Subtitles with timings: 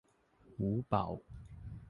[0.55, 1.05] หูเบา